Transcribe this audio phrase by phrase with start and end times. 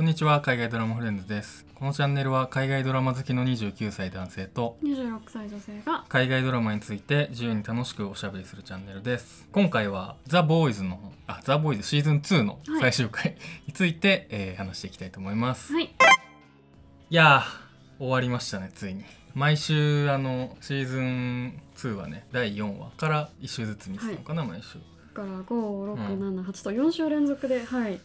[0.00, 1.66] こんにちは海外ドラマフレンズです。
[1.74, 9.46] このチャンネルは海外ドラマ好きの29歳男性と26歳女性が海外ドラマについて自由に楽しくおしゃべりするチャンネルです。
[9.52, 13.36] 今回はザ・ボーイズのあザ・ボーイズシーズン2の最終回
[13.68, 15.94] について、えー話していきたいと思います、い、はい。
[17.10, 19.04] やー終わりましたねついに。
[19.34, 24.78] 毎週あのシーズン2はね第4話から1週ずつ見てたのかな、毎週。
[25.12, 28.00] だから5678と4週連続ではい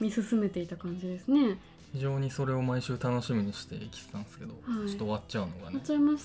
[0.00, 1.58] 見進めていた感じですね。
[1.92, 4.88] 非常にそれを毎週楽しみにして生きてたんですけど、はい。
[4.88, 6.18] ちょっと終わっちゃうのがねやっちゃいまね、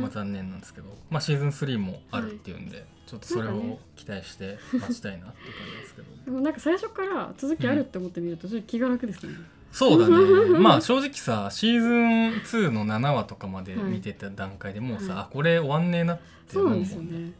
[0.00, 5.34] まあ、残念なんですけど、まあ、シーズン3もあるっていうんで、ちょっとそれを期待して待ちたいなって感
[5.70, 6.08] じですけど。
[6.24, 9.34] でもなんか最初から続きあるって思ってみるとちょっと気が楽ですね、
[9.72, 10.58] そうだね。
[10.60, 13.84] まあ正直さシーズン2の7話とかまではい。
[13.84, 15.22] 見てた段階でもうさ、はい。
[15.22, 17.32] あこれ終わんねえなってそう思うもんなんですよね。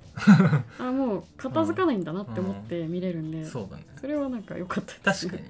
[0.81, 3.87] あもう片付かないんだなって思って見れるんで、そうだね。
[4.01, 5.29] それはなんか良かったです。
[5.29, 5.49] 確かに。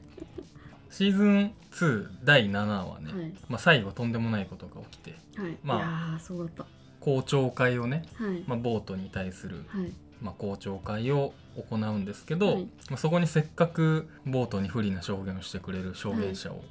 [0.91, 3.33] シーズン2第7話ね、はい。
[3.49, 5.15] まあ、最後とんでもないことが起きて。
[5.41, 6.67] はい、まあいやーそうだった。
[7.01, 9.93] 公聴会をね、はい、まあ、ボートに対するはい
[10.23, 12.69] まあ、公聴会を行うんですけど、はい。
[12.89, 16.63] まあ、そこにせっかくボートに不利な証言をしてくれる証言者を、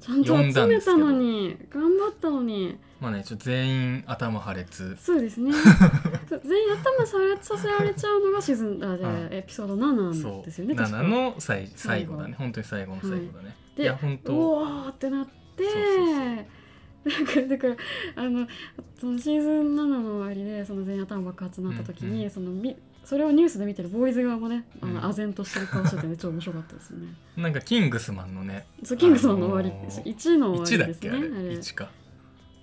[0.00, 2.78] ちゃんと集めたのに頑張ったのに。
[2.98, 4.96] まあねちょ全員頭破裂。
[4.98, 5.52] そうですね。
[6.28, 9.34] そ う全員頭されさせられちゃうのがシーズンあじゃあ、うん。
[9.34, 10.96] エピソード7そうですよね確か。
[10.98, 12.34] 7の最最最後後だね。
[12.38, 16.46] 本当に最後の最後だね、でい、や本お当おーってなってそうそう
[17.06, 17.76] なんかだから
[18.16, 18.48] あの
[18.98, 22.30] そのシーズン7の終わりでその全員頭爆発になった時に、うんうん。
[22.30, 24.94] そのみそれをニュースで見てるボーイズ側もねあうん。
[24.94, 27.06] の唖然としてる顔しててね超面白かったですね。
[27.38, 31.48] なんかキングスマンのねそうキングスマンの終わり、あのー1の終1だっわりですねけあれあれ。
[31.56, 31.88] 1か。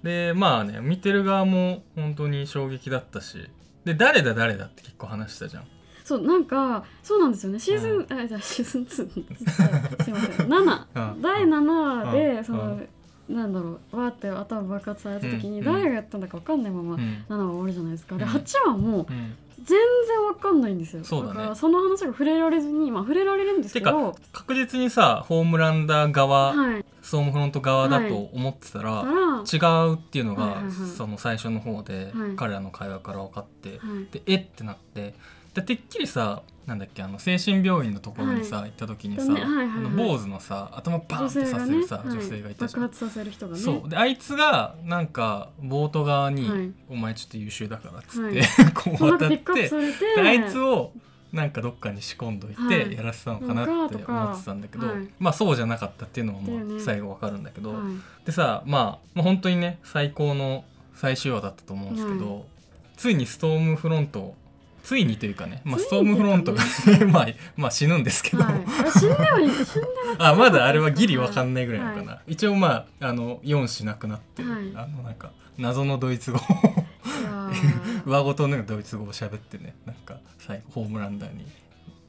[0.03, 3.49] でまあね見てる側も本当に衝撃だったし
[3.86, 5.64] で誰だ誰だって結構話したじゃん。
[6.03, 7.59] そうなんかそうなんですよね。
[7.59, 11.21] シーズン、うあじゃあシーズン2すいません7うん。
[11.21, 12.44] 第7話で、うん。
[12.44, 12.81] その、
[13.30, 15.65] なんだろうわーって頭爆発された時に、うん。
[15.65, 16.99] 誰がやったんだか分かんないまま、うん。
[17.30, 18.17] 7話終わりじゃないですか。
[18.17, 18.30] でうん。
[18.31, 21.03] 8話もうん全然わかんないんですよ。
[21.03, 21.35] そうだね。
[21.35, 26.85] からその話が触れられずにまあ触れられるんですけてど確実にさホームランダー側、はい。
[27.01, 29.57] ストームフロント側だと思ってたら、は違
[29.91, 30.71] うっていうのが、はいはいはい。
[30.71, 32.35] その最初の方で、はい。
[32.35, 33.79] 彼らの会話から分かって、い。
[34.11, 35.13] でえってなって
[35.53, 42.81] でてっきりさなんだっけあの精神病院のところにさ、はい行った時にさ、だねはいはいはいあの坊主のさ頭バーンってさせるさ女性,、がいたじゃん。
[42.83, 43.61] 爆発させる人がね。
[43.61, 43.89] そう。
[43.89, 46.71] であいつがなんかボート側に、はい。
[46.89, 48.71] お前ちょっと優秀だから」っつって、はい。
[48.73, 50.15] こう渡ってかピックアップされて。
[50.15, 50.93] であいつを
[51.33, 52.89] なんかどっかに仕込んどいはい。
[52.89, 55.09] てやらせたのかなって思ってたんだけど、はい。
[55.19, 56.73] まあそうじゃなかったっていうのもだよね。
[56.75, 58.25] まあ最後わかるんだけど、はい。
[58.25, 60.63] でさ、まあ、まあ本当にね最高の
[60.95, 62.45] 最終話だったと思うんですけど、
[62.95, 64.33] ついにストームフロント
[64.83, 66.61] ついにというかね、まあ、ストームフロントが、
[67.10, 69.88] まあ、まあ死ぬんですけど、はい、死んではい死んで
[70.20, 71.92] あまだあれはギリわかんないぐらいな。
[71.92, 74.72] のかな、一応まああの4しなくなって、はい。
[74.76, 76.42] あのなんか謎のドイツ語い
[77.23, 78.04] やー。
[78.05, 81.45] 上ごとのドイツ語を喋ってねなんか最後ホームランダーに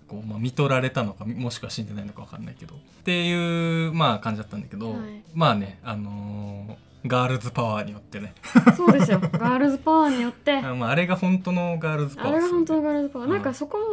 [0.08, 2.74] こう、まあ、見取られたのかもしくは死んでないのか分かんないけど。
[2.74, 5.22] っていうまあ感じだったんだけど、はい。
[5.32, 8.34] まあねあのーガールズパワーによってね。
[8.76, 9.20] そうですよ。
[9.20, 10.56] ガールズパワーによって。
[10.58, 13.34] あ,、まあ、あれが本当のガールズパワーあれが本当のがガールズパワー、うん。
[13.34, 13.84] なんかそこも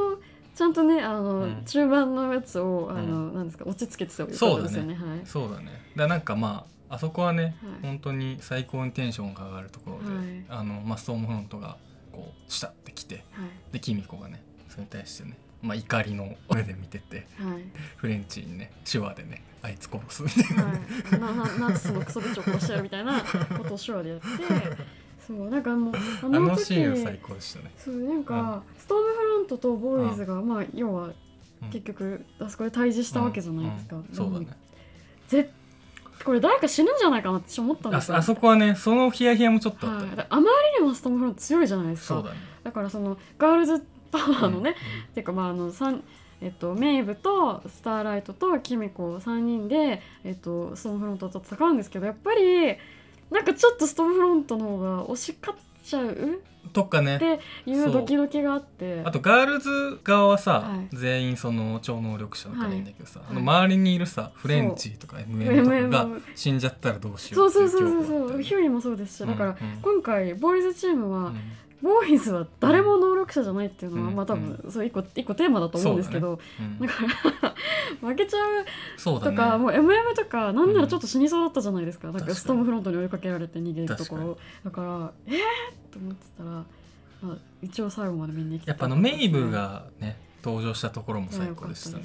[0.55, 1.63] ちゃんとねあの、うん。
[1.65, 4.95] 中盤のやつをあの、なんですか落ち着けてたよかったですよね。
[4.95, 5.21] はい。
[5.25, 5.65] そうだね。
[5.65, 7.53] だからなんかまああそこはね、はい。
[7.83, 10.45] 本当に最高にテンションが上がるところで、はい。
[10.49, 11.77] あのまあ、ストームフロントが
[12.11, 13.73] こう下ってきてはい。
[13.73, 17.63] でキミコがねそれに対してね、まあ、怒りの目で見ててはい。
[17.97, 20.63] フレンチにね手話でねあいつ殺すみたいな。
[20.63, 24.25] はい、ななナチスのクソビッチを殺してやるみたいなことを手話でやって
[25.27, 27.71] そうなんかもうああの時のシーンは最高でしたね。
[27.77, 31.09] そうなんか、ストームフロントとボーイズが、まあ要は
[31.61, 31.69] うん。
[31.69, 34.01] 結局あそこで対峙したわけじゃないですか、うん。
[34.01, 34.47] うんそうだね。
[35.27, 35.53] ぜ
[36.23, 38.17] これ誰か死ぬんじゃないかなって思ったんですよ。
[38.17, 40.15] あそあそこはねそのヒヤヒヤもちょっとあったね。
[40.15, 42.15] はい、あまりにもストームフロント強いじゃないですか。
[42.15, 42.37] そうだね。
[42.63, 45.03] だからそのガールズパワーのね、うん。
[45.03, 46.03] っていうかまああの三
[46.43, 52.77] えっと、メイブとスターライトとキミコ3人で、えっと、ストームフロントと戦うんですけどやっぱり
[53.29, 56.05] なんかちょっとストームフロントの方が押し勝っちゃう？
[56.07, 56.39] うん
[56.73, 57.15] とかね。
[57.17, 59.01] っていうドキドキがあって。
[59.03, 60.95] あとガールズ側はさ、はい。
[60.95, 63.29] 全員その超能力者だからいいんだけどさ、はい。
[63.31, 71.41] あの周りにいるさフレンチとか MM とかが死んじゃったらどうしよそううっていそうそうそう恐怖があったよねそうヒューリーもそうですしだから、今回ボーイズチームは、うん
[71.81, 74.15] ボーイズは誰も能力者じゃないっていうのは、うん。
[74.15, 77.03] まあ多分、そう一個一個テーマだと思うんですけどうんだ,、か
[78.01, 78.65] ら負けちゃう
[78.97, 86.65] とか、もう MM とかなんならちょっと死にそうだったじゃないですか、なん確かストームフロントに追いかけられて逃げるところだからえー、と思ってたら、ま
[87.33, 92.03] あ、一応最後まで見に来てやっぱあのメイブがね登場したところも最高でしたね。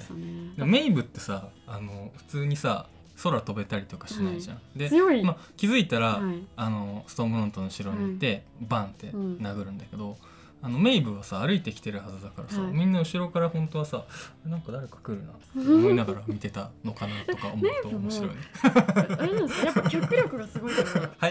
[0.56, 0.64] ね。
[0.64, 2.86] メイブってさあの普通にさ
[3.22, 4.60] 空飛べたりとかしないじゃん。
[4.76, 6.46] で、強い、まあ、気づいたら、はい。
[6.56, 10.16] あのストームフロントの後ろに行って、バンって殴るんだけど、
[10.62, 12.72] あのメイブはさ歩いてきてるはずだからさ、はい。
[12.72, 14.04] みんな後ろから本当はさ
[14.44, 18.36] なんか誰か来るなって思いながら見てたのかなとか思うと 面白いね。
[18.64, 20.74] あれなんですかやっぱ脚力がすごい。
[20.74, 21.30] から早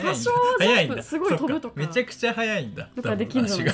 [0.82, 3.66] いんだ多少すごい飛ぶとかめちゃくちゃ早いんだとかできんじゃ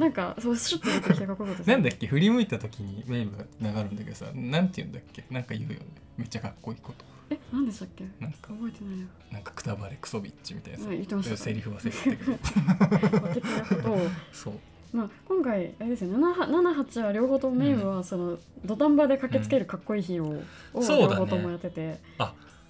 [0.00, 2.06] なんかそうシュッと出てきてかっこよかったですがなんだっけ？
[2.06, 5.24] 振り向いた時にメイブが流るんだけどさなんて言うんだっけ？
[5.30, 5.86] なんか言うよね。
[6.16, 7.04] めっちゃかっこいいこと。
[7.30, 8.04] え何でしたっけ？
[8.18, 8.48] なんか。
[8.48, 9.06] 覚えてないよ。
[9.30, 11.36] なんかくたばれクソビッチみたいなさ、はい言ってました。
[11.36, 13.28] セリフ忘れてたけど。
[13.28, 13.98] 的なことを
[14.32, 14.54] そう。
[14.92, 16.10] まあ、今回あれですよ。
[16.10, 22.00] ね78は両方ともメイブはその土壇場で駆けつけるかっこいいヒーローを両方ともやってて、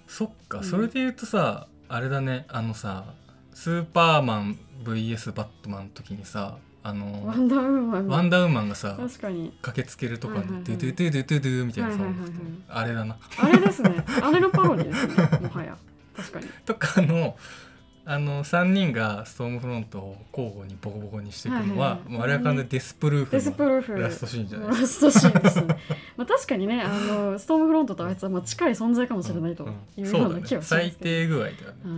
[0.05, 0.63] そっか、うん。
[0.63, 2.45] それで言うとさあれだね。
[2.49, 3.15] あのさ
[3.53, 9.53] スーパーマン VS バットマンの時にさあのワンダーウーマンワンダーウーマンがさ確かに。
[9.61, 11.97] 駆けつけるとかにドゥドゥドゥドゥドゥドゥみたいなさ、
[12.69, 13.17] あれだな。
[13.37, 14.03] あれですね。
[14.21, 15.77] あれのパロディですねもはや。
[16.15, 16.47] 確かに。
[16.65, 17.37] とかの
[18.03, 23.93] あの3人がストームフロントを交互にボコボコにしていくのは,、もうあれは完全にデスプルーフデスプルーフ。
[23.93, 25.77] のラストシーンじゃないラストシーンですね。
[26.17, 29.71] まあ確かにねあのストームフロントとあいつはまあ近い存在かもしれないとうん
[30.03, 31.91] いうような気はします最けど、低具合だよね、は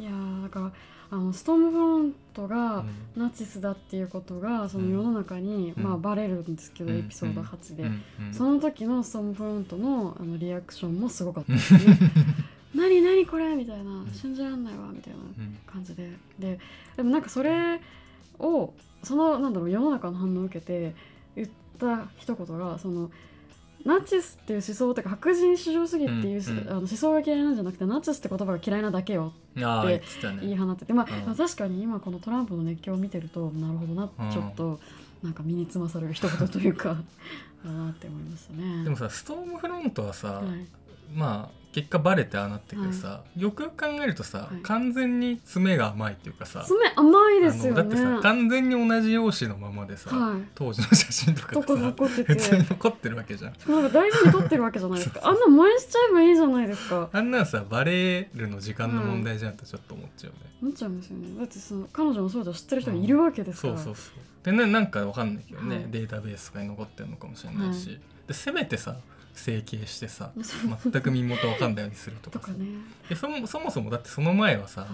[0.00, 0.72] い、いやーだから
[1.12, 2.48] あのストームフロントうん。
[2.48, 5.82] がナチスだっていうことがその世の中に、うん。
[5.84, 6.98] まあ、バレるんですけど、うん。
[7.00, 7.84] エピソード8で、
[8.32, 11.52] その時のストームフロントのあのリアクションもすごかった。
[11.52, 11.80] ですね
[12.74, 14.04] 何何これみたいな。
[14.10, 16.10] 信じらんないわみたいなうん感じで。
[16.38, 16.58] で
[16.96, 17.78] でもなんかそれ
[18.38, 18.72] を
[19.02, 20.94] そのなんだろう世の中の反応を受けて
[21.36, 21.48] 言っ
[21.78, 23.10] た一言がその
[23.84, 26.68] ナチスっていう思想とか白人至上主義っていう、うんうん。
[26.68, 30.02] あの思想が嫌いなんじゃなくてナチスって言葉が嫌いなだけよって
[30.40, 31.34] 言い放ってて、まあうん。
[31.34, 34.30] 確かに今このトランプの熱狂を見てるとなるほどな、うん。
[34.30, 34.80] ちょっと
[35.22, 36.96] なんか身につまされる一言というか
[37.64, 38.84] だなって思いましたね。
[38.84, 40.66] でもさストームフロントはさ、はい。
[41.14, 48.22] まあ結果バレてああなったけどさ、よくよく考えるとさ、はい完全に爪が甘いっていうかさ爪甘いですよあのだってさね。
[48.22, 50.42] 完全に同じ容姿のままでさ、はい。
[50.54, 55.20] 当時の写真とかとかがさ残ってて普通に残ってるわけじゃんしかもなんか大事に取ってるわけじゃないですか。
[55.24, 57.08] あんな燃やしちゃえばいいじゃないですか。
[57.10, 61.38] あんなんさバレるの時間の問題じゃんとちょっと思っちゃうね、思っちゃいますよね。
[61.38, 63.76] だってその彼女の少女を知ってる人がいるわけですから。
[63.76, 68.96] そうそうそうでねなんかわかんないけどね、はいデータベースとかに残ってるのかもしれないし、でせめてさ
[69.34, 72.52] 整形してさ 全く身元わかんないようにするとかさ。
[72.52, 72.66] ね。
[73.08, 74.88] でそもそもそもだってその前はさ、は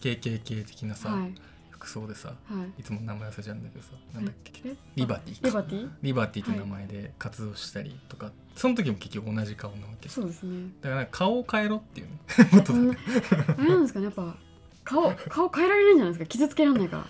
[0.00, 1.34] KKK 的ないさ、はい。
[1.70, 2.34] 服装でさは
[2.76, 2.80] い。
[2.80, 4.52] いつも名前忘れちゃうんだけどさなんだっけ？
[4.68, 5.44] えリバティ。
[5.46, 5.88] リバティ？
[6.02, 10.08] リバティって名前で活動したりとか、その時も結局同じ顔なわけ。
[10.08, 10.70] そうですね。
[10.82, 12.06] だから顔を変えろっていう。
[12.08, 12.12] ね
[12.50, 12.94] ことだそんな
[13.58, 14.36] あれなんですかねやっぱ
[14.84, 16.26] 顔顔変えられるんじゃないですか？
[16.26, 17.06] 傷つけられないから。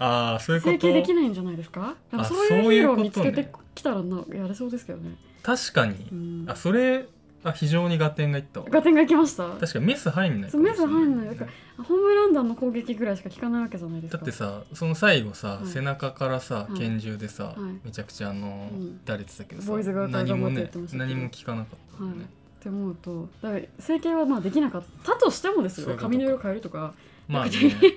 [0.00, 0.72] ああそういうこと。
[0.72, 1.80] 整形できないんじゃないですか？
[1.80, 7.06] なんかあそういうヒーローを見つけてきたらなやれそうですけどね、確かに、うん、あそれ
[7.44, 8.66] あ非常に合点がいったわ。
[8.68, 9.48] ガテンがいきました？
[9.48, 11.28] 確かにメス入んないそうメス入んない。
[11.28, 11.44] だか
[11.78, 15.66] らホームランダーの攻撃ぐらいしか効かないわけじゃないですかだってさその最後さ、はい。
[15.68, 16.78] 背中からさはい。
[16.78, 17.56] 拳銃でさ、はい。
[17.84, 19.00] めちゃくちゃあの、うん。
[19.06, 25.96] 打れてたけどさボーイズ側から何もね何も聞かなかったもんね、って思うとだから整形はまあできなかったとしてもですよ。
[25.96, 26.92] 髪の色変えるとか。
[27.28, 27.52] まあね。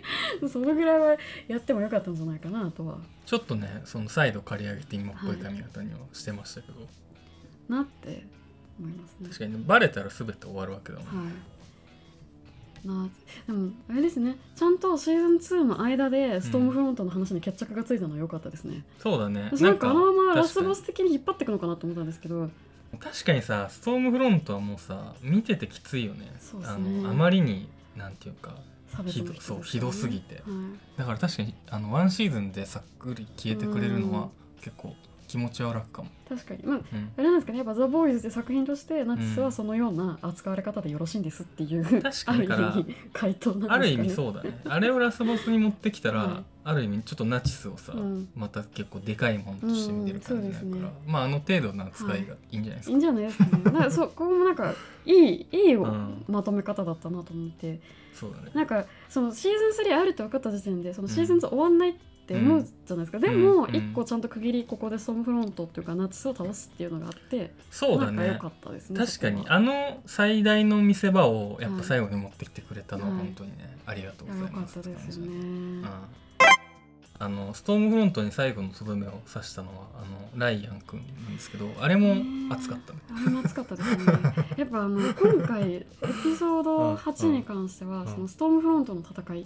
[0.52, 1.16] そのぐらいは
[1.48, 2.98] やってもよかったんじゃないかなとは。
[3.26, 6.76] ちょっとねその再度刈り上げて今っぽい髪型にはしてましたけど、
[7.72, 8.24] なって
[8.80, 9.28] 思いますね。
[9.28, 12.88] 確かにねバレたら全て終わるわけだもん、はい。
[12.88, 13.10] な
[13.48, 14.38] でもあれですね。
[14.56, 19.50] ちゃんとシーズン2の間でストームフロントの話に決着がついたのは良かったですね、そうだね。
[19.52, 22.50] 私なんかあのままラスボス的に引っ張っていくのかなと思ったんですけど。
[23.00, 26.34] 確かにさストームフロントはもうさ見ててきついよね。
[26.40, 27.00] そうですね。
[27.00, 28.56] あのあまりになんていうか
[29.06, 30.36] ひどそうひどすぎて。
[30.36, 30.44] はい。
[30.98, 34.94] だから確かにあのワンシーズンでさっくり消えてくれるのは結構
[35.32, 36.64] 気持ちは楽かも、確かに。
[36.66, 37.60] まあうん、あれなんですかね。
[37.60, 43.74] やっぱ「ザ・ボーイズって作品としてナチスはそのような扱われ方でよろしいんですっていう、確かある意味回答なんですかね。
[43.76, 44.60] ある意味そうだね。
[44.66, 48.28] あれをラスボスに持ってきたら、は いある意味ちょっとナチスをさ、うん。
[48.36, 50.92] また結構でかいもんとして見てる感じになるから、ね。
[51.08, 52.94] まああの程度の扱いがいいんじゃないですか、い。
[52.94, 53.64] いんじゃないですかね。
[53.72, 57.80] なそう ここもなんかいいいいうんまとめ方だったなと思って、
[58.14, 58.52] そうだね。
[58.54, 63.76] なんかそのシーズン3あるって分かった時点でそのシーズン2終わんないって思うじゃないですか、でもうん。
[63.76, 68.18] 一個ちゃんと区切りここでストームフロントっていうかナチスを倒すっていうのがあってそうだね。
[68.18, 69.46] か良かったですね確かに。
[69.48, 73.20] あの最大の見せ場をやっぱ最後に持ってきてくれたのははい。
[73.20, 75.86] 本当にね、ありがとうございますたですよね、うん
[77.22, 82.16] あのストームフロントに最後のとどめを刺したのはあのライアン君なんですけどあれも
[82.50, 83.00] 熱かったね。
[83.12, 84.06] あれも熱かったですね。
[84.58, 85.86] やっぱあの今回エ
[86.24, 88.08] ピソード8に関しては、うん。
[88.08, 89.46] そのストームフロントの戦いっ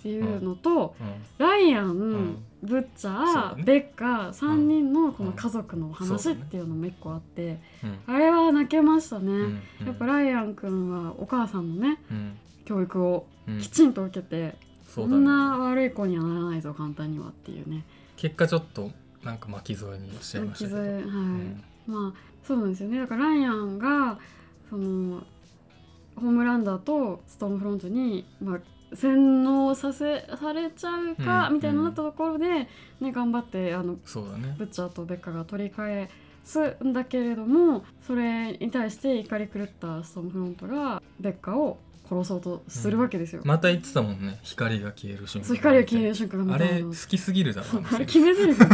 [0.00, 1.24] ていうのと、うん。
[1.38, 2.44] ライアン、ん。
[2.62, 3.62] ブッチャー、だね。
[3.64, 5.92] ベッカー3人のこの家族のうん。
[5.94, 7.98] 話っていうのも一個あって、うん。
[8.06, 9.62] あれは泣けましたね、うん。
[9.84, 12.38] やっぱライアン君はお母さんのねうん。
[12.64, 13.58] 教育をうん。
[13.58, 14.56] きちんと受けて、
[14.96, 17.84] そうんなね悪い子にはならないぞ簡単にはっていうね。
[18.16, 18.90] 結果ちょっと
[19.22, 21.02] なんか巻き添えにしちゃいましたけど、巻き添えはい。
[21.04, 21.64] うん。
[21.86, 22.98] まあそうなんですよね。
[23.00, 24.18] だからライアンが
[24.70, 25.22] その
[26.16, 28.60] ホームランダーとストームフロントに、まあ、
[28.96, 32.68] 洗脳させされちゃうかうんみたいになところで、
[33.00, 34.54] ね、頑張ってあのそうだね。
[34.58, 36.08] ブッチャーとベッカが取り返
[36.42, 43.42] すんだけれどもそれに対して怒り狂ったストームフロントがベッカを殺そうとするわけですよ。
[43.44, 44.38] また言ってたもんね。
[44.42, 45.54] 光が消える瞬間。
[45.54, 48.68] 光が消える瞬間あれ好きすぎるだろあれ決め台詞そう。
[48.68, 48.70] っ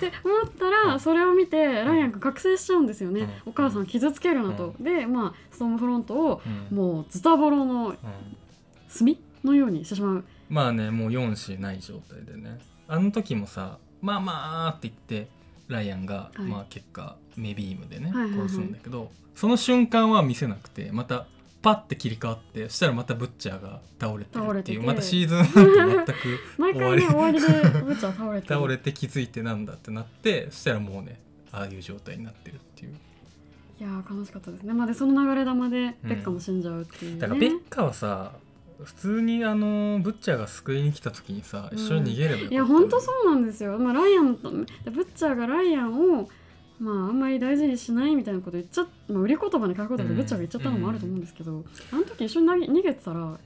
[0.00, 3.28] て思ったらそれを見てライアンが覚醒しちゃうんですよね、うん。
[3.46, 6.76] お母さんを傷つけるなと、でまあストームフロントをうん。
[6.76, 7.96] もうズタボロのうん。
[7.96, 10.24] 炭のようにしてしまう。
[10.48, 12.58] まあねもう4子ない状態でね。
[12.88, 15.28] あの時もさ「まあまあ」って言って
[15.68, 16.42] ライアンが、はい。
[16.42, 18.40] まあ結果メビームでね、はいはいはい。
[18.40, 21.26] 殺すんだけどその瞬間は見せなくてまた
[21.62, 26.12] パッて切り替わってそしたらまたブッチャーが倒れてるっていうまたシーズン1と全く
[26.58, 27.52] 毎回ね終わりでブ
[27.92, 28.54] ッチャー倒れてる。
[28.54, 31.20] 倒れて気づいてなんだってなってそしたらもうね
[31.52, 32.92] ああいう状態になってるっていう。
[33.80, 34.72] いやー悲しかったですね。
[34.72, 38.32] まあでその流れ玉でベッカも死んじゃうっていうね、だからベッカはさ
[38.82, 42.54] 普通にあのブッチャーが救いに来た時にさ一緒に逃げればよかったのに。
[42.54, 46.28] いや本当そうなんですよ、まあ、ライアンとブッチャーがライアンを
[46.80, 53.36] まああんまり大事にしないみたいなこと言っちゃまあ、売り言葉に書くことでうんブッチャーが言っちゃったのもあると思うんですけど、あの時一緒に逃げ逃げてたらうん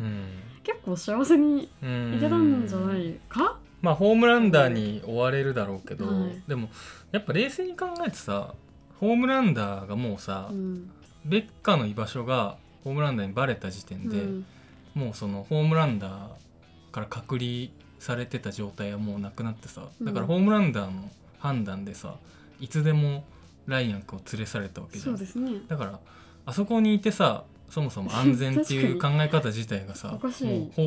[0.63, 6.43] 結構幸せにうんいけたんじゃないか、まあホームランダーに追われるだろうけど、はい。
[6.49, 6.69] でも
[7.13, 8.55] やっぱ冷静に考えてさ
[9.01, 10.91] ホームランダーがもうさ、うん。
[11.25, 14.47] ベッカの居場所がホームランダーにバレた時点で、うん。
[14.95, 20.27] もうそのホームランダーから隔離されてた状態はもうなくなってさだからうん。
[20.29, 22.15] ホームランダーの判断でさ
[22.61, 23.25] いつでも
[23.67, 25.17] ライアン君を連れ去れたわけじゃん。
[25.17, 25.61] ですね。
[25.69, 26.01] だから
[26.47, 30.41] あそこにいてさそもそも安全っていう考え方自体がさ もう崩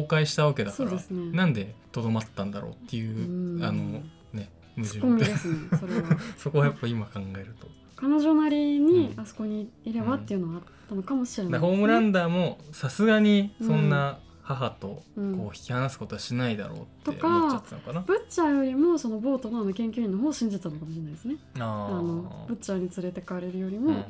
[0.04, 1.00] 壊したわけだから、ね。
[1.10, 3.64] なんでとどまったんだろうっていううん。
[3.64, 6.18] あのね矛盾ですねそれは。
[6.38, 7.68] そこはやっぱ今考えると。
[7.96, 9.20] 彼女なりにうん。
[9.20, 15.38] あそこにいればっていうのがあったのかもしれないだからホームランダーもさすがにそんな母とうん。
[15.38, 21.36] こう引き離すことはしないだろうって思っちゃってたのかな、ブッチャーよりもそのボートのあの研究員の方を信じてたのかもしれないですね。
[21.60, 24.06] ああのブッチャーに連れてかれるよりも、うんうん。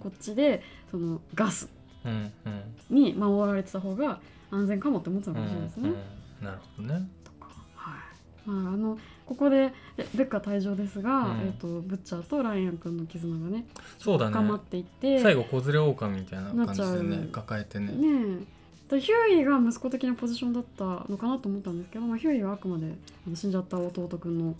[0.00, 1.68] こっちでそのガス
[2.06, 2.96] うんうん。
[2.96, 4.18] に守られてた方が
[4.50, 5.88] 安全かもって思ってたのかもしれないですね。
[5.90, 6.44] うんうん。
[6.46, 7.08] なるほどね。
[7.24, 7.50] とか。
[7.74, 8.48] はい。
[8.48, 11.40] まあ、あのここでベベッカ退場ですが、うん。
[11.40, 13.66] えー、とブッチャーとライアン君の絆がね
[13.98, 14.32] そうだね。
[14.32, 17.28] 深まっていって最後子連れ狼みたいな感じでねう。
[17.28, 17.92] 抱えてね。
[17.92, 18.61] ね
[18.98, 22.92] ヒューイが息子的なポジションだったのかなと思ったんですけど、まあ、ヒューイはあくまで
[23.34, 24.54] 死んじゃった弟君の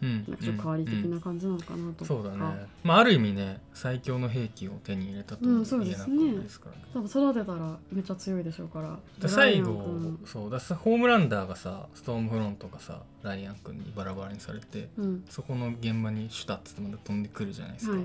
[0.00, 2.38] うんなんかちょっと代わり的うんな感じなのかなとそうだね。
[2.84, 6.82] まあある意味ね最強の兵器を手に入れたと言えなくないですからね。
[6.94, 10.20] 多分育てたらめっちゃ強いでしょうからで最後君。
[10.24, 15.24] そうださホームランダーがさストームフロントがさライアン君にバラバラにされてうん。
[15.28, 18.02] そこの現場にシュタッつってまた飛んでくるじゃないですか、はい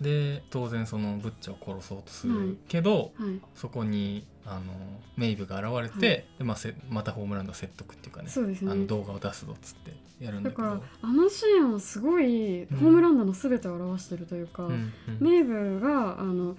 [0.00, 2.38] で当然そのブッチャーを殺そうとすはい。
[2.38, 3.40] るけど、はい。
[3.54, 4.62] そこにあの
[5.16, 6.24] メイブが現れて、はい。
[6.38, 8.72] でまあ、せまたホームランド説得っていうかねそうですね。
[8.72, 10.62] あの動画を出すぞっつってやるんだけど。
[10.62, 12.78] だからあのシーンはすごいうん。
[12.78, 14.92] ホームランダーの全てを表してるというか、うんうん。
[15.20, 16.56] メイブがあの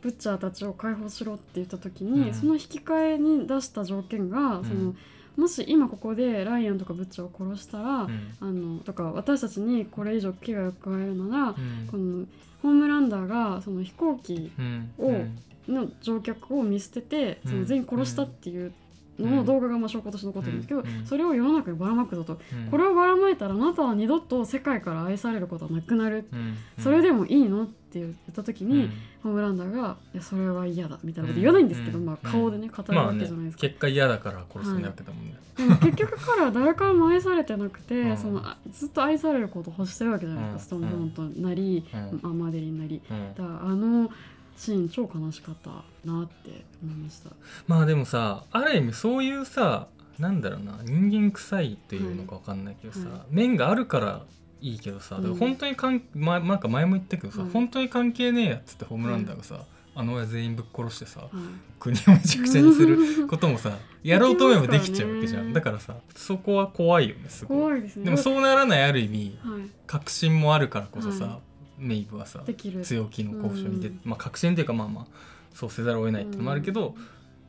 [0.00, 2.34] ブッチャーたちを解放しろって言った時に、うん。
[2.34, 4.64] その引き換えに出した条件が、ん。
[4.64, 4.94] その
[5.36, 8.36] もし今ここでライアンとかブッチャーを殺したら、うん。
[8.40, 11.88] あのとか私たちにこれ以上危害を加えるなら、うん。
[11.90, 12.26] この
[12.62, 14.90] ホームランダーがその飛行機うん。
[14.98, 15.38] をうん。
[15.68, 18.72] の乗客を見捨てて、うんその全員殺したっていう
[19.18, 21.06] の動画がまあ証拠として残ってるんですけど、うん。
[21.06, 22.70] それを世の中にばらまくぞと、うん。
[22.70, 26.56] これをばらまいたらあなたは二度と世界から愛されることはなくなる、うん。
[26.82, 28.92] それでもいいのって言った時に、うん。
[29.22, 32.06] ホームランダーが「いやそれは嫌だ」みたいなこと言わないんですけど、うん。
[32.06, 38.16] まあ、顔でね語るわけじゃないですか、結果嫌だから殺すんだけどもね、でも結局彼は誰からも愛されてなくて、うん。
[38.16, 40.82] そのあずっと愛されることを欲してるわけじゃないですか、うん。
[40.82, 41.84] ストーンフロントなり、
[42.22, 43.00] うマデリンなり。
[43.10, 43.34] うん。
[43.34, 44.10] だあの
[44.58, 45.70] シーン超悲しかった
[46.04, 47.30] なって思いました。
[47.66, 49.86] まあでもさある意味そういうさ
[50.18, 54.22] なんだろうな人間臭いというのか分かんないけどさ、はい面があるから
[54.60, 55.22] いいけどさ、うん。
[55.22, 59.60] だから本当にかん、ま、なんか前も言ったけどさ、はい本当に関係ねえやっつってホームランダーがさ、
[59.94, 61.30] あの親全員ぶっ殺してさはい
[61.78, 65.52] 国をめちゃくちゃにする こともさやろうと思えばできちゃうわけじゃん。
[65.52, 67.58] だからさそこは怖いよねすごい。
[67.58, 68.06] 怖いですね。
[68.06, 69.70] でもそうならないある意味はい。
[69.86, 71.40] 確信もあるからこそさ、は
[71.78, 72.42] メイブはさ
[72.82, 74.00] 強気の交渉に出て、うん。
[74.04, 75.06] まあ確信っていうかまあまあ
[75.54, 76.94] そうせざるを得ないっていうのもあるけど、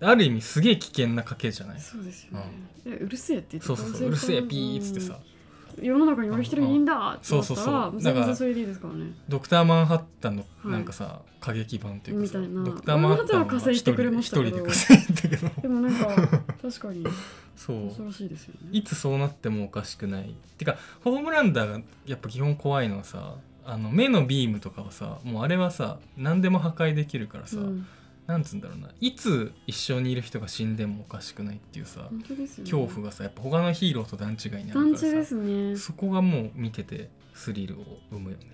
[0.02, 1.80] ある意味すげえ危険な賭けじゃない？
[1.80, 2.44] そうですよね、
[2.86, 5.20] えうるせえって言ってそうそうそううるせえピーっつってさ、うん
[5.82, 7.74] 世の中に俺一人いいんだってなったそうそうそう。
[7.74, 9.14] らだからそれでいいですからね。
[9.30, 10.72] ドクター・マンハッタンのはい。
[10.74, 16.08] なんかさ、過激版っていうかドクター・マンハッタンは稼いでくれましたけど一人で稼いだけどでもなんか
[16.62, 17.06] 確かに。
[17.56, 17.88] そう。
[17.88, 18.70] 恐ろしいですよね。
[18.74, 20.36] いつそうなってもおかしくない。
[20.58, 23.36] てかホームランダーがやっぱ基本怖いのはさ
[23.72, 27.88] あの目のビームとかはさもうあれはさ何でも破壊できるからさ、うん。
[28.26, 28.90] なんつうんだろうな。
[29.00, 32.24] いつ一緒にいる人が死んでもおかしくないっていうさ、ね。
[32.60, 35.76] 恐怖がさやっぱ他のヒーローと段違いにあ団るからさ地ですね。
[35.76, 38.46] そこがもう見ててスリルを生むよね、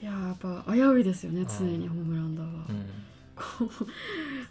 [0.00, 1.46] いやーやっぱ危ういですよねん。
[1.46, 3.68] 常にホームランダーは、うん、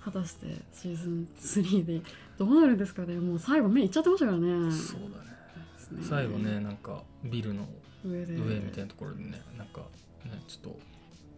[0.04, 2.02] 果たしてシーズン3で
[2.38, 3.16] どうなるんですかね。
[3.16, 4.72] もう最後目いっちゃってましたからね。
[4.72, 6.04] そうだね。
[6.04, 7.68] 最後ねなんかビルの
[8.06, 9.82] 上みたいなところでねなんか
[10.28, 10.74] ねちょっ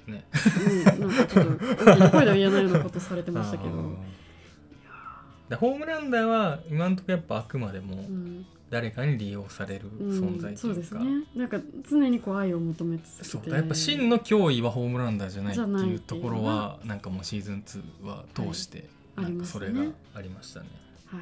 [0.05, 0.25] とね。
[0.59, 0.99] うん。
[0.99, 3.97] なんかちょっと大きな声では言えないようなことされてましたけど、
[5.49, 8.45] でホームランダーは今のところやっぱあくまでもうん。
[8.69, 11.23] 誰かに利用される存在とそういうか、ですね。
[11.35, 13.23] なんか常にこう愛を求め続けて。
[13.25, 13.49] そう。
[13.49, 19.25] やっぱ真の脅威はホームランダーじゃないっていいうところはなんかもうシーズン2は通してはい。
[19.25, 19.81] なんかそれが
[20.13, 20.67] ありましたね。
[21.07, 21.21] はい。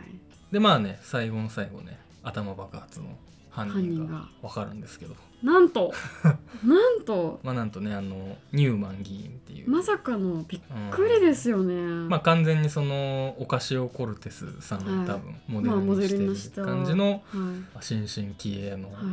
[0.51, 3.17] でまあね最後の最後ね頭爆発の
[3.49, 4.29] 犯犯人が人が。
[4.41, 5.93] 分かるんですけどなんと。
[6.65, 7.39] なんと。
[7.43, 9.69] まあなんとねあのニューマン議員っていう。
[9.69, 11.73] まさかのびっくりですよね、
[12.09, 15.07] まあ完全にそのオカシオ・コルテスさんをはい。
[15.07, 16.67] 多分モデルルにしてたる。
[16.67, 17.21] 感じのはい。
[17.81, 19.03] 新進気鋭のはい。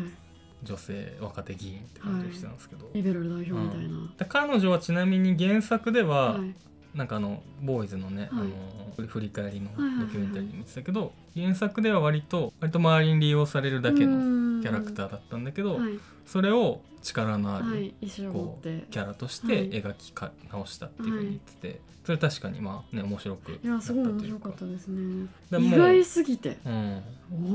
[0.62, 6.54] 女性若手議員って感じがしてたんですけど、リベラル代表みたいな、で彼女はちなみに原作では、はい。
[6.94, 8.40] なんかあのボーイズのね、はい。
[8.40, 10.06] あの振り返りのはいはいはいはい。
[10.06, 14.18] ドキュメンタリーに見てたけど、原作では割と割と周りに利用されるだけの
[14.64, 15.98] キャラクターだったんだけど、はい。
[16.24, 17.94] それを力のある、はい、
[18.32, 19.68] こうキャラとしはい。
[19.68, 25.26] て描きか直したっていうふうに言ってて、それ確かにまあね面白くいやすごい面白かったですね。
[25.58, 26.56] 意外すぎて。
[26.64, 27.02] うん、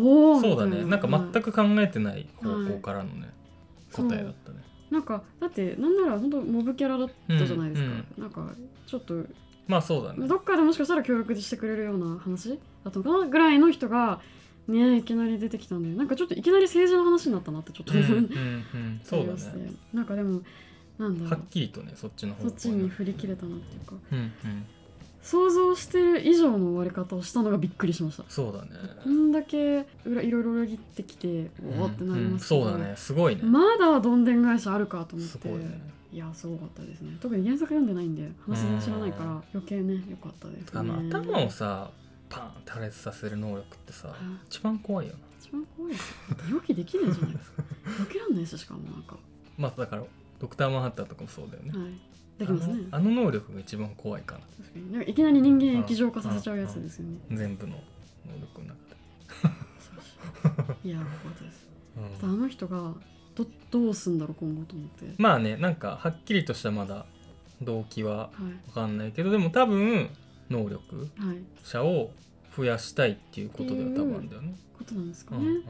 [0.04, 0.86] おおそうだね。
[0.86, 3.34] なんか全くく考えてない方向からのね、
[3.92, 4.64] 答えだったね。
[4.92, 8.22] なんかだってなんなら本当モブキャラだったじゃないですか、うん。
[8.24, 8.48] なんか
[8.86, 9.24] ちょっと
[9.68, 10.28] まあそうだね。
[10.28, 14.22] どっかでもしかしたら協力してくれるような話だとかぐらいの人が
[14.70, 17.98] ねいきなり出てきたんでなんかちょっといきなり政治の話になったなってちょっとう。
[17.98, 19.02] んうんうん。
[19.04, 19.72] そうだね。
[19.94, 20.42] なんかでも
[20.98, 21.30] なんだろう。
[21.32, 23.96] はっきりとねそっちの方向そっちに振り切れたなっていうか。
[24.12, 24.32] うんうん。
[25.22, 28.24] 想像してる以上の終わり方をしたのがびっくりしました。
[28.30, 28.70] そうだね。
[29.04, 32.96] こんだけ裏いろいろ裏切ってきておおってなりますけど、うんうんそうだね。
[32.96, 35.50] すごいね、まだどんでん返しあるかと思って。
[35.50, 35.82] ね。
[36.12, 37.18] いやすごかったですね。
[37.22, 40.66] 特に原作読んでないんで話全然知らないから余計ね良かったですね。
[40.74, 41.92] あの頭をさ
[42.30, 45.20] パンって破裂させる能力ってさはい一番怖いよな。
[45.42, 46.16] 一番怖いですよ
[46.52, 47.64] 予期できないじゃないですか。
[48.04, 49.18] 避けらんないししかもなんか。
[49.58, 50.04] まあだから
[50.40, 51.92] ドクター・マンハッタンとかもそうだよね、はい。
[52.38, 52.88] できますね。
[52.92, 54.42] あの能力が一番怖いかな。
[54.42, 54.92] 確かに。
[54.92, 57.18] なんかいきなり人間液状化させちゃうやつですよね。
[57.32, 57.76] 全部の
[58.26, 58.76] 能力の中
[60.84, 61.68] で、い いや怖かったです。
[62.24, 62.94] あの人が
[63.36, 65.14] どどうすんだろう今後と思って。
[65.18, 67.06] まあねなんかはっきりとしたまだ
[67.62, 68.68] 動機ははい。
[68.68, 70.10] 分かんないけどでも多分
[70.50, 71.38] 能力はい。
[71.64, 72.12] 者を
[72.56, 74.56] 増やしたいっていうことでは多分あるんだよね。
[74.78, 75.64] ことなんですかね、うんうん。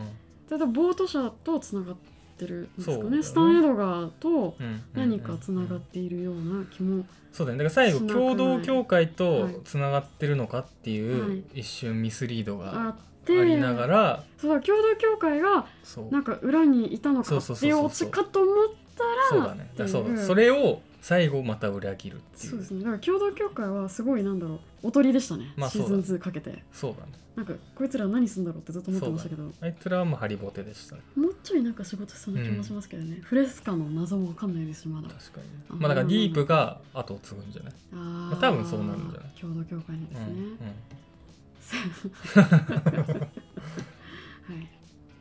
[0.49, 1.95] ただボート社とつながっ
[2.37, 3.17] てるんですかね。
[3.17, 3.23] ね。
[3.23, 7.63] スタン・エドガーとうん何かつながっているような気も、そうだね。
[7.63, 11.29] だから最後共同協会とはいつながってるのかっていはい。
[11.29, 12.99] う一瞬ミスリードがあって。
[13.29, 15.67] ありながらそうだ共同協会が
[16.09, 18.55] なんか裏にいたのかっていうオチかと思っ
[18.97, 19.69] たらそうだね。
[19.77, 20.17] だそう。
[20.17, 22.49] それを最後また裏切るっていう。
[22.51, 22.79] そうですね。
[22.79, 24.59] だから共同協会はすごいなんだろう。
[24.83, 26.63] おとりでしたね、まあシーズン2かけて。
[26.73, 27.13] そうだね。
[27.35, 31.01] なんかこいつら何すんだろうってずっと思ってましたけど、あいつらはもうハリボテでしたね。
[31.15, 35.07] もうちょいなんか仕事しそうな気もしますけどね、フレスカの謎もわかんないですしまだ。
[35.07, 35.53] 確かにね。
[35.69, 37.73] あまあだからディープが後を継ぐんじゃない？
[37.93, 37.95] あ
[38.31, 39.29] まあ多分そうなるんじゃない？
[39.39, 40.49] 共同協会にですね、うんうん。
[43.23, 44.67] はい。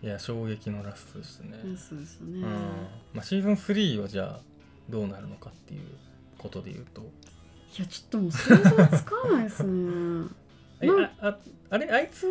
[0.00, 2.42] いや衝撃のラストでしたねそうですよね、うん。
[2.42, 4.40] まあ、シーズン3はじゃあ
[4.88, 5.82] どうなるのかっていう
[6.38, 7.02] ことで言うと。
[7.02, 7.04] い
[7.80, 8.62] やちょっともう想像
[8.96, 10.26] つかないですね。
[10.80, 11.38] えなんああ
[11.70, 12.26] あれあいつ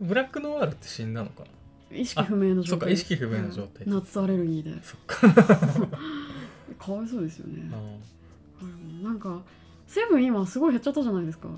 [0.00, 1.44] ブラックノワールって死んだのか
[1.90, 1.96] な？
[1.96, 2.68] 意識不明の状態。
[2.70, 3.86] そっか意識不明の状態。
[3.86, 5.28] はいナッツアレルギーでそっか、
[6.78, 7.70] かわいそうですよね、
[9.02, 9.40] なんか
[9.86, 11.48] セブン今すごい減っちゃったじゃないですか。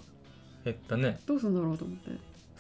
[0.65, 1.21] 減ったね。
[1.27, 2.11] どうするんだろうと思って。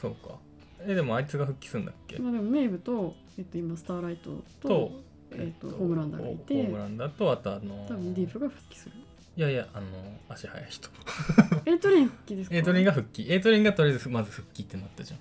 [0.00, 0.36] そうか。
[0.80, 2.18] えでもあいつが復帰するんだっけ？
[2.18, 8.92] まあでもメイブと、えっと、今スターライトととえっとホームランダーがいてホームランダーとあとあの多分ディープが復帰する。
[9.36, 9.86] いやいやあの
[10.28, 10.88] 足速い人。
[11.66, 13.26] A トレイン復帰ですか？A トレインが復帰。
[13.32, 15.20] A トレインがとりあえずまず復帰ってなったじゃん。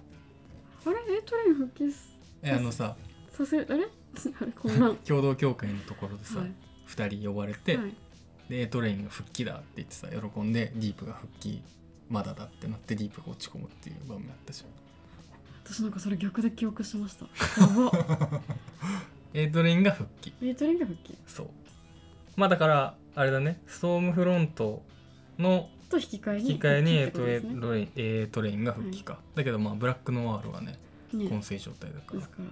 [0.86, 1.14] あれ？
[1.14, 2.96] A トレイン復帰すえあのさ
[3.32, 3.88] させあれあれ？
[4.60, 4.96] こんなん。
[5.06, 6.52] 共同協会のところでさ、はい。
[6.88, 7.94] 2人呼ばれて、はい。
[8.50, 11.62] で A トレインが復帰だって言ってさ喜んでディープが復帰
[12.10, 14.70] まだだってなってディープが落ち込むっていう場面あったじゃん。
[15.64, 17.26] 私なんかそれ逆で記憶してました。
[17.26, 18.42] やば
[19.52, 20.34] トレインが復帰。
[20.42, 21.18] エイトレインが復帰。
[21.28, 21.48] そう。
[22.36, 23.62] まあだからあれだね。
[23.68, 24.84] ストームフロント
[25.40, 30.78] のと引き換えに引き換えに帰トレってことですねイン A トレインが復帰か、だけどまあブラックノワールはね
[31.14, 31.28] ね。
[31.30, 32.20] 混成状態だから。
[32.20, 32.46] ですから。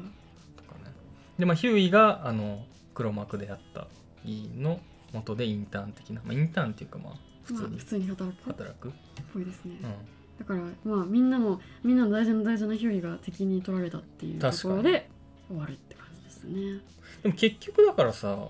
[0.61, 0.91] とかね
[1.37, 3.87] でまあヒューイがあの黒幕であった
[4.23, 4.79] 議員の
[5.13, 8.93] 元でインターン的な、まあ、インターンっていうかまあ普通にまあ普通に働くっ働く、
[9.33, 9.91] ぽいですね、うん。
[10.39, 10.59] だから
[10.95, 15.09] まあみんなのみんなの大事な大事なヒューイが敵に取られたっていうところで
[15.47, 16.81] 終わるって感じですね。
[17.23, 18.49] でも結局だからさ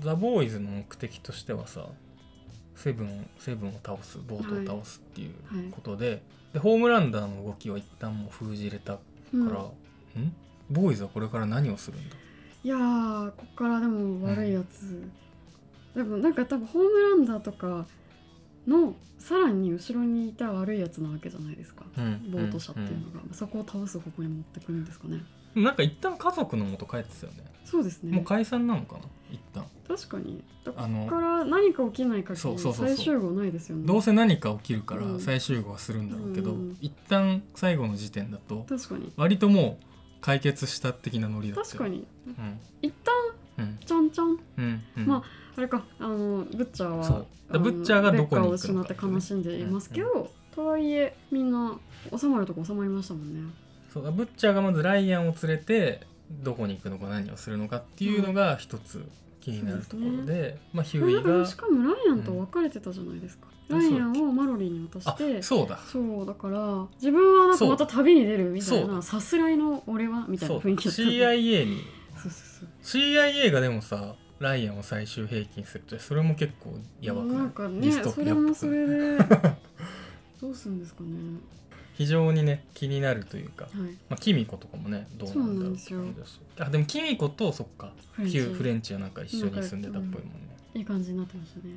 [0.00, 1.86] ザ・ボーイズの目的としてはさ
[2.74, 9.00] セブンセブンを倒すボートを倒すっていうはいことで,、でホームランダーの動きは一旦もう封じれたか
[9.32, 10.22] ら、うん。
[10.22, 10.34] ん？
[10.70, 12.16] ボーイズはこれから何をするんだ？
[12.64, 15.08] いやーこっからでも悪いやつ、
[15.94, 17.86] でもなんか多分ホームランダーとか
[18.66, 25.14] のさらに後ろにいた悪いやつなわけじゃないですか、うんボート車っていうのが、そこを倒す方向に持ってくるんですかね。
[25.14, 27.44] うんなんか一旦家族の元帰ってたよね。
[27.64, 28.14] そうですね。
[28.14, 29.00] もう解散なのかな？
[29.32, 29.64] 一旦。
[29.88, 30.44] 確かに。
[30.64, 32.96] だから何か起きない限りそうそうそうそう。
[32.96, 33.86] 最終号ないですよね。
[33.86, 35.20] どうせ何か起きるからうん。
[35.20, 36.76] 最終号はするんだろうけど、うん。
[36.80, 39.12] 一旦最後の時点だと確かに。
[39.16, 39.84] 割ともう
[40.20, 41.66] 解決した的なノリだったよ。
[41.66, 42.06] 確かに。
[42.26, 42.60] うん。
[42.82, 43.14] 一旦
[43.58, 43.78] うん。
[43.84, 44.38] ちゃんちゃん？
[44.58, 45.06] うんうん。
[45.06, 45.24] ま
[45.56, 47.26] あれかあのブッチャーはそう。
[47.48, 48.50] あのブッチャーがどこに行くのか。
[48.50, 51.78] を失って悲しんでいますけど、とはいえみんな
[52.16, 53.50] 収まるとこ収まりましたもんね
[53.92, 59.04] そうだブッチャーがまずライアンを連れてどこに行くのか何をするのかっていうのが一つ
[59.40, 65.42] 気になるところで,、まあヒューイがしかもライアンと別れてたじゃないですか、うんライアンをマロリーに渡あして。
[65.42, 65.76] そうだ。
[65.90, 71.80] そうだから自分はなんかまた旅に出るみたいそうなさすらいの俺はみたいそうな雰囲気だった CIA に。
[72.16, 72.68] そうそう
[73.02, 77.36] CIA がでもさライアンを最終兵器にするってそれも結構やばくない？
[77.38, 79.18] なんかねそれもそれで
[80.40, 81.08] どうするんですかね
[81.96, 83.74] 非常にね気になるというか、はい。
[84.08, 86.38] まあ、キミコとかもねどうなんだろうそうなんです。
[86.38, 88.38] よって感じだしあでもキミコとそっかフレンチ。
[88.38, 90.22] ヒューフレンチはなんか一緒に住んでたっぽいもんね。
[90.74, 91.74] いい感じになってましたね。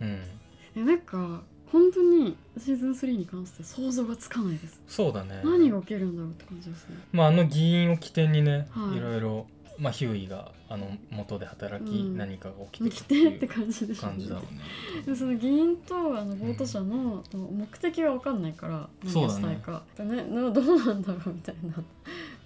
[0.00, 0.82] うん。
[0.82, 4.80] えなんか本当にシーズン3に関して想像がつかないです。
[4.86, 5.40] そうだね。
[5.44, 6.96] 何が起きるんだろうって感じですね。
[7.12, 8.96] まあ、あの議員を起点にね、はい。
[8.96, 9.46] い、ろいろ、
[9.78, 12.16] まあ、ヒューイがあの元で働き、うん。
[12.16, 14.02] 何かが起き来てるって感じでしょ。
[14.02, 14.60] 感じだろうね。
[15.06, 21.74] でその議員とあのボート社の目的が分かんないから何をしたいか、ねなどうなんだろうみたいな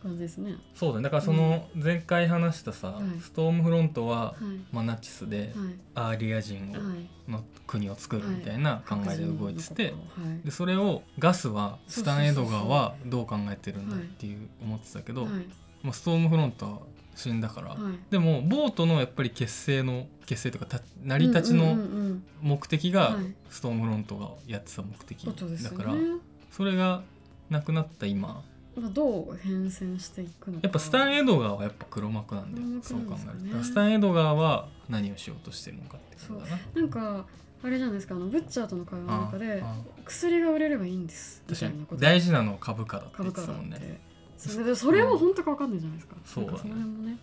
[0.03, 0.57] 感じですね。
[0.75, 1.05] そうだね。
[1.05, 3.21] だからその前回話したさ、はい。
[3.21, 4.75] ストームフロントは、はい。
[4.75, 5.75] まあ、ナチスではい。
[5.95, 7.31] アーリア人をはい。
[7.31, 9.93] の国を作るみたいな考えで動いてて、はい。
[10.45, 15.31] でそれをガスはスタン・エドガーはどう考えてるんだっていう思ってたけど、はい。
[15.83, 16.79] まあ、ストームフロントは
[17.15, 17.79] 死んだから、はい。
[18.11, 21.77] でもボートのやっぱり結成の結成というかた成り立ちの
[22.41, 25.95] 目的がはいストームフロントがやってた目的だから
[26.51, 27.03] それが
[27.51, 28.43] なくなった今。
[28.75, 30.61] まあ、どう変遷していくのか。
[30.63, 33.63] やっぱスタン・エドガーはやっぱ黒幕なんだよ、黒そう考えると。
[33.65, 36.59] スタン・エドガーは何をしようとしてるのかってことだな。
[36.75, 37.27] なんか
[37.65, 42.01] あれじゃないですかあのブッチャーとの会話の中であ薬が売れればいいんですみたいなこと。
[42.01, 44.01] 大事なのは株価だって言ってたもんね
[44.51, 46.59] それでそれも本当か分かんないじゃないですか、そうだね。
[46.59, 47.19] その辺もね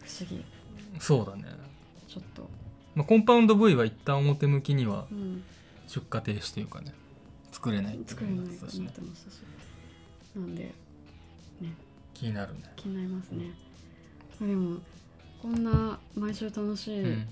[0.00, 0.44] 不思議。
[1.00, 1.44] そうだね、
[2.08, 2.48] ちょっと、
[2.94, 5.42] まあ、コンパウンド V は一旦表向きにはうん、
[5.86, 6.94] 出荷停止というかね
[7.52, 9.42] 作れないって作れないかなってなってたしねましたし
[10.36, 10.74] なんで
[12.14, 12.60] 気になるね。
[12.76, 13.50] 気になりますね。
[14.40, 14.78] でも
[15.42, 17.26] こんな毎週楽しうん。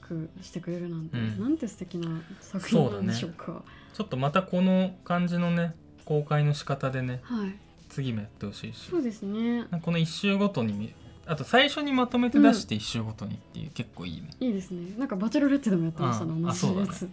[0.00, 1.40] くしてくれるなんて、うん。
[1.40, 3.62] なんて素敵な作品なんでしょうか。
[3.92, 7.54] ちょっとまたこの感じのね公開の仕方でねはい
[7.90, 8.88] 次もやってほしいし。
[8.90, 9.66] そうですね。
[9.82, 10.94] この1週ごとに見
[11.26, 14.30] あと最初にまとめて出して1週ごとにっていう、結構いいね。
[14.40, 14.94] いいですね。
[14.98, 16.88] なんかバチェロレッテでもやってましたねうん同じあそうだね。
[16.88, 17.08] やつ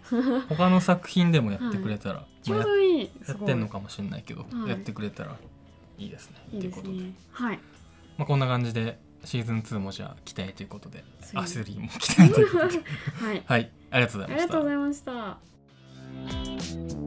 [0.48, 4.70] 他の作品でもやってくれたら、ちょうどいいやってんのかもしれないけど、はい。
[4.70, 5.36] やってくれたら
[5.98, 6.36] いいですね。
[6.52, 7.60] いいうことで、ねはい。
[8.16, 11.42] まあ、こんな感じでシーズン2もじゃあ期待ということでついに。
[11.42, 12.78] あ3も期待ということで。
[12.78, 13.42] はい。
[13.46, 13.70] はい。
[13.90, 14.38] ありがとうございました。
[14.38, 15.02] ありがとうございまし
[16.92, 16.97] た